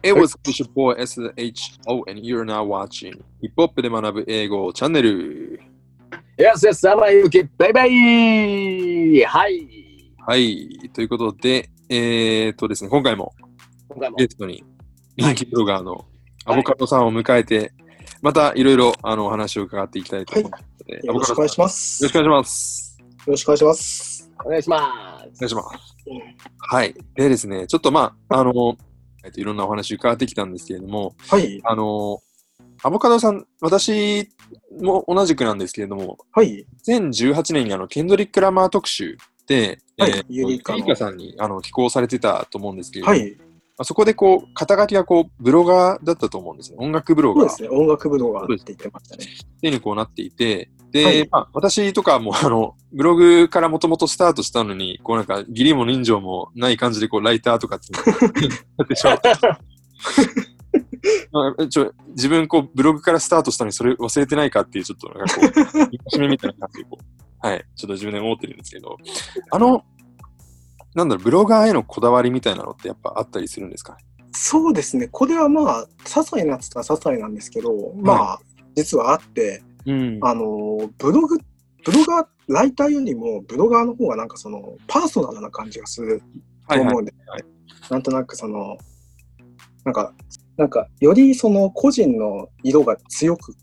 [0.00, 5.60] It was Bishop Boy SHO and you're now watching ヒップホップで学ぶ英語チャンネル。
[6.38, 9.68] Yes, yes, 生ゆき、バイバイはい。
[10.24, 10.90] はい。
[10.92, 13.34] ということで、えー、っとですね、今回も
[13.88, 14.62] 今回もゲストに
[15.16, 16.04] 人気ブロガーの
[16.44, 17.72] アボカドさんを迎えて、
[18.22, 22.04] またいろいろあのお話を伺っていきたいと思いますので、よろしくお願いしまます。
[22.04, 22.98] よろしくお願いします。
[23.00, 24.30] よろしくお願いします。
[24.44, 24.82] お願いします。
[24.84, 25.68] お願いします。
[26.58, 26.94] はい。
[27.16, 28.78] でですね、ちょっとまあ、あの、
[29.24, 31.60] えっと、いろんなお話伺ってきたんですけれども、はい。
[31.64, 32.20] あの、
[32.82, 34.28] アボカドさん、私
[34.80, 36.66] も同じくなんですけれども、はい。
[36.86, 43.36] 2018年にあの、ケンドリック・ラマー特集で、はいえーユニーカさんにあの寄稿されてたと思うんですけれども、はい。
[43.36, 43.44] ま
[43.78, 46.76] あそこでこう、肩書きがこう、ブロガーだったと思うんですね。
[46.78, 47.78] 音楽ブロガーっそうですね。
[47.78, 49.24] 音楽部動画って言ってましたね。
[49.60, 51.28] ていうにこうなっていて、で、はい。
[51.30, 59.60] まあ、私とかもあの、ブログからもともとスタートしたのに、こうなんか、義理も人情もない感じで、こう、ライターとかっていうのをやってしまった。
[61.32, 68.96] ま あちょ自分こうブログからスタートしたのにそれ忘れてないかっていうちょっとなんかこう、戒めみたいな感じでこう、はい、ちょっと自分で思ってるんですけど、
[69.50, 69.84] あの、
[70.94, 73.94] なんだろう、ブロガーへのこだわりみたいなのってやっぱあったりするんですか？
[73.94, 73.98] ね
[74.32, 75.08] そうですね。
[75.08, 78.40] これはまあ、些細なって言ったら些細なんですけど、まあ、
[78.74, 80.18] 実はあって、うん。
[80.22, 81.38] あの、ブログ、
[81.84, 86.22] ブロガー、ライターよりもブロガーの方がなんかその、パーソナルな感じがする
[86.68, 87.44] と思うんで、はい
[87.90, 88.76] なんとなくその、
[89.84, 90.12] なんか、
[90.56, 93.54] なんか、よりその個人の色が強く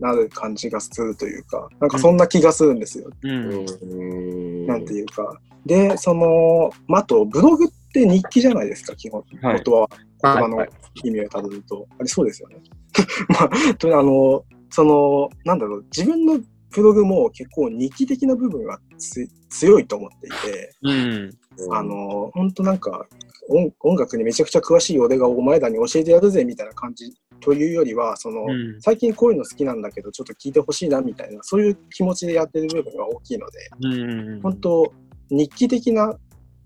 [0.00, 3.10] なる感じがするというか、なんかそんな気がするんですよ。
[3.22, 4.66] うん。
[4.66, 5.40] なんていうか。
[5.64, 9.24] で、その、まああと、ブログって日記じゃないですか、基本。
[9.42, 9.88] はい元は、
[10.22, 10.70] 言葉のはい
[11.04, 11.86] 意味をたどると。
[11.98, 12.56] あれ、そうですよね。
[13.28, 16.40] まあ、とあの、その、なんだろう、自分の
[16.70, 21.30] ブログも結構日記的な部分がつ強いと思っていて、うん。
[21.72, 23.06] あの、本当なんか
[23.48, 34.40] 音、音楽にめちゃくちゃ詳しい俺がお前らに教えてやるぜみたいな感じというよりは、その、うん最近こういうの好きなんだけど、ちょっと聞いてほしいなみたいな、そういう気持ちでやってる部分が大きいので、うん。
[34.42, 34.92] 本当、
[35.30, 36.14] 日記的な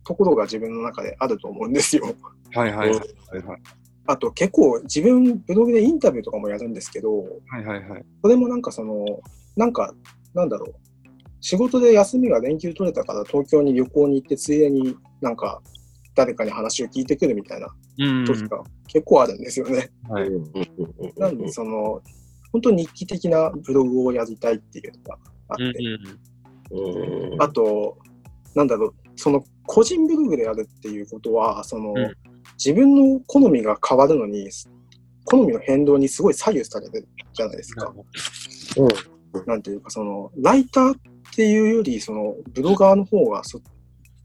[0.04, 2.14] ところが自分の中であると思うんですよ。
[2.52, 2.98] はいはいはい
[3.42, 3.60] はい。
[4.06, 8.04] あと結構自分ブログでインタビューとかもやるんですけど、はいはいはい。
[8.22, 9.04] それもなんかその、
[9.56, 9.94] なんか、
[10.34, 10.74] なんだろう。
[11.40, 15.60] 仕事で休みが連休取れたから東京に旅行に行ってついでになんか
[16.14, 19.90] 誰かに話を聞いてくるみたいなうん時が結構あるんですよね。
[20.08, 20.30] はい。
[21.18, 22.02] なんでその、
[22.52, 25.74] 本当に日記的なブログをやりたいっていうのがあって、
[27.40, 27.98] あと、
[28.54, 34.48] なんだろう、その個人ブログでやるっていうことは、その、うん自分の好みが変わるのに、
[35.24, 37.92] 好みの変動にすごい左右されるじゃないですか。
[39.46, 39.62] なん。
[39.62, 40.96] ていうか、その、ライターっ
[41.34, 43.60] ていうより、その、ブロガーの方がそ、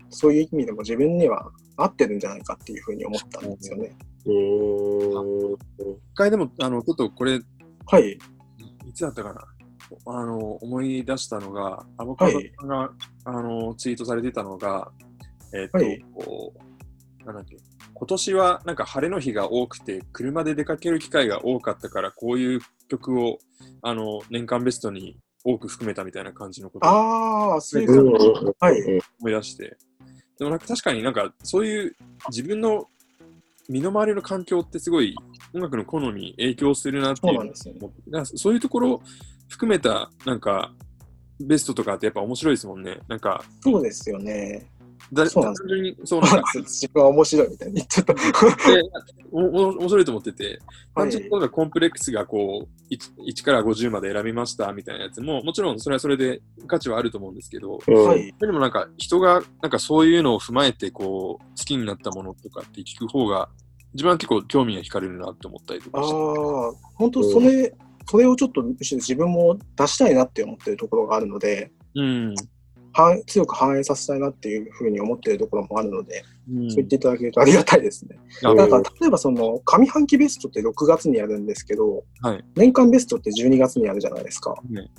[0.10, 3.96] そういう意味でも自分には合ってるんじゃないかっていうふうに思ったんですよね。
[4.26, 7.40] 一回でも、あの、ちょっとこれ、
[7.86, 8.12] はい。
[8.88, 9.42] いつだったかな。
[10.06, 12.92] あの、思い出したのが、アボカドさんが、
[13.26, 14.92] あの、ツイートされてたのが、
[15.54, 16.06] えっ、と、はい。
[16.14, 16.54] こ
[17.24, 17.58] う、なんだっけ、
[18.00, 23.40] 今年はなんか晴れの日が多くて、車で出かける機会が多かったから、こういう曲を、
[23.82, 28.54] あの、年間ベストに多く含めたみたいな感じのことをああ、そういう感じ。
[28.58, 29.02] はい。
[29.20, 29.78] 思い出して、
[30.38, 31.96] でもなんか確かになんかそういう
[32.30, 32.88] 自分の
[33.68, 35.14] 身の回りの環境ってすごい
[35.54, 37.90] 音楽の好みに影響するなってそいううなんですよね。
[38.24, 39.02] そういうところ
[39.50, 40.72] 含めたなんか
[41.42, 43.00] ベストとかってやっぱ面白いですもんね。
[43.10, 44.66] なんかそうですよね。
[45.14, 48.14] だそうなんです単純にそうなんか 自分は面白いみたいに言っちゃった。
[48.14, 48.22] で
[49.32, 50.60] おお面白いと思ってて、はい
[50.96, 58.34] 単純に例えばコンプレックスがこう 1, 1から50まで選びましたみたいなやつももちろんそれはそれで価値はあると思うんですけど、はい。
[58.38, 63.50] でもなんか人がなんかそういうのを踏まえてこう好きになったものとかって聞く方が
[63.94, 72.36] 自分は結構興味が惹かれるなって思ったりとああかして。、本当それ、それをちょっと自分も出したいなって思ってるところがあるので、うん。
[72.94, 78.18] 反強く反映させたいなっていうふうに思ってるところもあるので、うんそう言っていただけるとありがたいですね。
[78.44, 84.56] あなんか例えばその上半期ベストって6月にやるんですけど、はい年間ベストって12月にやるじゃないですか。
[84.72, 84.90] ね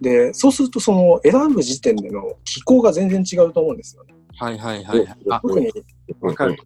[0.00, 4.14] で、そうするとその選ぶ時点での気候が全然違うと思うんですよね。
[4.36, 5.06] はいはいはい
[5.42, 5.70] 特に、
[6.20, 6.56] わかる。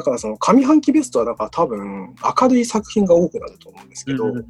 [0.00, 4.44] だからその上半期ベストはだから多分明るい作品が多くなると思うんですけど、うんうん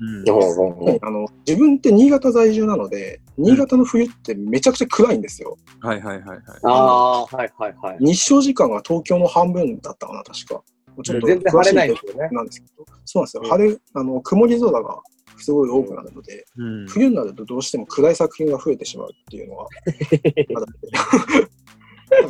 [1.02, 5.58] あの自分って新潟在住なので、新潟の冬ってめちゃくちゃ暗いんですよ。
[5.80, 6.40] はいはいはいはい。
[6.62, 7.96] ああ、はいはいはい。
[7.98, 10.62] 日照時間が東京の半分だったかな、確か。
[11.02, 12.28] ちょっと全然晴れないん詳しですよね。
[12.30, 13.42] なんですけど、そうなんですよ。
[13.44, 15.02] 晴れ、あの、曇り空が
[15.38, 19.66] すごい多くなるので、うん冬になるとどうしても暗い作品が増えてしまうっていうのは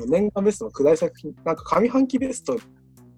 [0.08, 2.56] 年間 ベストの暗い作品、なんか上半期ベスト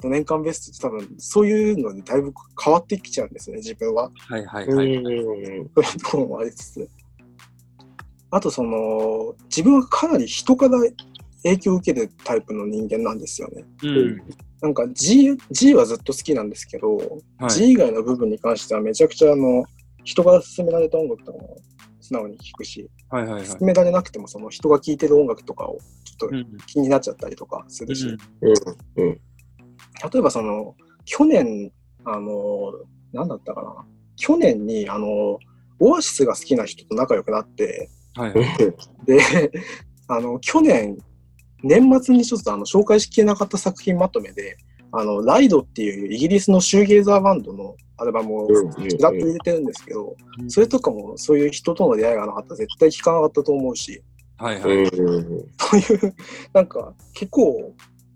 [0.03, 2.33] と年間ベストって多分そういうのにだいぶ
[2.63, 4.11] 変わってきちゃうんですね、自分は。
[4.29, 4.77] はいはいうん。
[4.77, 4.95] はい。
[4.95, 5.71] そういう
[6.01, 6.89] ところもありつつ。
[8.31, 10.79] あとその、自分はかなり人から
[11.43, 13.65] 影響を受けるタイプの人間なんですよね。
[13.83, 14.23] うん。
[14.61, 16.97] なんか G, G はずっと好きなんですけど、
[17.39, 19.65] はい G 以外の部分に関してはめちゃくちゃあの、
[20.05, 21.57] 人から勧められた音楽とかも
[22.01, 23.45] 素直に聴くし、はいはいはい。
[23.47, 29.21] 勧められなくてもその人が聴いてる音楽とかをちょっとうん気になっちゃったりとかするし、うんうん。
[30.11, 31.73] 例えばその、去年、
[32.05, 32.73] あの、
[33.13, 33.75] なんだったかな。
[34.17, 35.39] 去年に、あの、
[35.79, 39.07] オアシスが好きな人と仲良くなって、はいはい。
[39.07, 39.21] で、
[40.09, 40.99] あの、去年、
[41.63, 44.57] 年末にちょっとあの紹介しきれなかった作品まとめで、
[44.93, 50.17] あの、ライドっていうイギリスのシューゲーザーバンドのアルバムをうんちらっと入れてるんですけど、
[50.49, 54.03] それとかもそういう人との出会いがなかったら絶対聞かなかったと思うし、
[54.37, 54.85] はいはい。
[54.85, 55.49] うん。
[55.57, 56.15] そういう、
[56.53, 57.73] なんか結構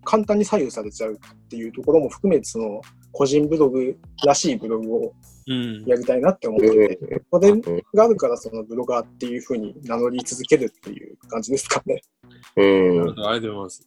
[0.07, 2.81] 簡単に左右されちゃうっていうところも含めて、その
[3.13, 5.13] 個人ブログらしいブログを
[5.49, 5.85] うん。
[5.85, 7.53] やりたいなって思ってて、それ
[7.95, 12.03] があるからそのブロガーっていうふうに名乗り続けるっていう感じですかね。
[12.57, 12.97] うん。
[12.97, 13.85] なるほどありがとうござい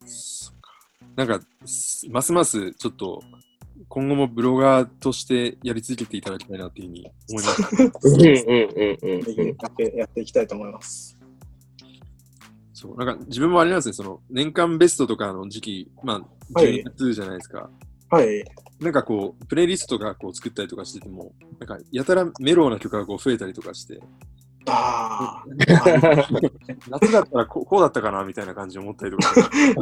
[0.00, 0.54] ます。
[1.16, 3.22] なんか、すますますちょっと、
[3.88, 7.82] 今後もブロガーとしてやり続けていただきたいなっていうふうに思います。
[7.82, 8.22] うん。
[8.22, 9.16] うん。
[9.16, 9.20] うん。
[9.22, 11.18] ぜひやってやっていきたいと思います。
[12.84, 16.14] そう、なんか自分もあれなんですね、その年間ベストとかの時期、ま
[16.52, 17.70] あ、はい12月じゃないですか。
[18.10, 18.44] はい。
[18.80, 24.00] なんかこう、プレイリストとかこう作ったりとかしてても、なんかやたらメローな曲がこう増えたりとかして、
[24.66, 25.42] あ
[26.88, 29.32] 夏だったらこうこうだったかなみたいな感じで思ったりとか。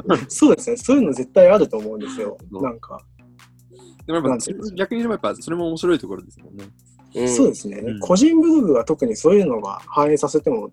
[0.09, 0.77] あ、 そうですね。
[0.77, 2.39] そういうの絶対あると思うんですよ。
[2.53, 3.01] なんか、
[4.07, 6.65] でもやっぱ逆に言えばやっぱそれも面白いところですもんね。
[7.29, 10.71] そうですね、うん個人ブログは特にそういうのが反映させても、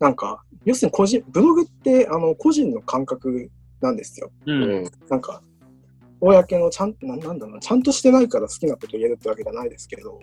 [0.00, 3.50] なんか、要するに個人、ブログってあの個人の感覚
[3.80, 4.30] なんですよ。
[4.46, 4.52] う。
[4.52, 4.90] うんん。
[5.08, 5.42] なんか、
[6.20, 10.20] 公のちゃん、ななんだろうな、ちゃんとしてないから好きなこと言えるってわけじゃないですけど、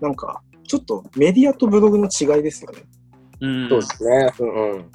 [0.00, 2.82] なんか、ちょっとメディアとブログの違いですよね。
[3.40, 3.68] うん。
[3.68, 4.32] そうですね。
[4.38, 4.44] う
[4.78, 4.90] ん。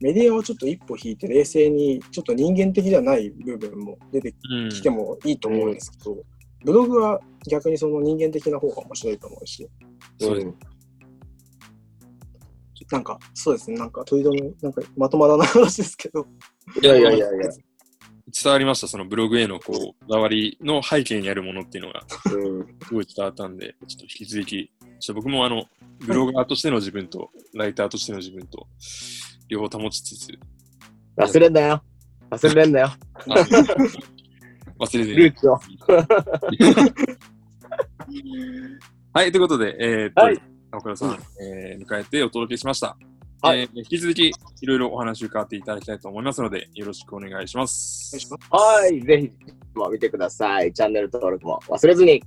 [0.00, 6.16] メディアはちょっと一歩引いて冷静に、ちょっと人間的じゃない部分も出てうんきてもいいと思うんですけど、
[6.64, 9.68] ブログは逆にその人間的な方が面白いと思うし、
[10.20, 10.46] そうです
[12.90, 16.26] なんか、そうですね、なんか、トイドの、なんか、まとまらない話ですけど、
[16.82, 17.50] いやいやいやいや。
[18.42, 22.66] 伝わりました、そのブログへのこうこだわりの背景にあるものっていうのがうん。
[22.86, 24.70] すごい伝わったんで、ちょっと引き続き、
[25.00, 25.64] ちょっと僕もあの、
[26.00, 28.66] ブロガーとしての自分と、ライターとしての自分と、
[29.48, 30.38] 両方保ちつつ、
[31.16, 31.82] 忘れんなよ。
[32.30, 32.86] 忘れんなよ。
[32.86, 32.94] あ
[34.80, 35.16] 忘れずに。
[35.16, 35.58] ルーツを。
[39.12, 42.96] はい、ということで、えーっと、はい岡田さん、えー迎えてお届けしました。
[43.40, 44.32] はいえー引き続き、い
[44.66, 48.16] ろいろお話を伺っていただきたいと思いますので、よろしくお願いします。
[48.50, 49.00] はい。
[49.02, 49.30] ぜひ、
[49.74, 50.72] も見てください。
[50.72, 52.22] チャンネル登録も忘れずに。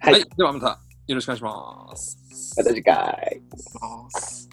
[0.00, 2.54] ははいい、ではまたよろしくお願いします。
[2.58, 3.42] また次回。
[3.80, 4.47] ます。